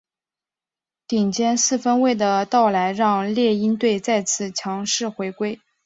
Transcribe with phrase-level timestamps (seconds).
[1.07, 5.59] 顶尖四分卫的到来让猎鹰队再次强势回归。